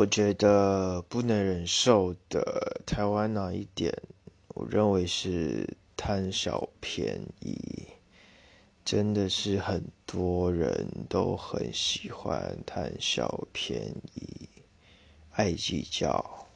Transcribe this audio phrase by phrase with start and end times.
[0.00, 3.94] 我觉得不能忍受的台湾哪一点
[4.54, 7.86] 我认为是贪小便宜。
[8.82, 14.48] 真的是很多人都很喜欢贪小便宜。
[15.32, 16.48] 爱计较。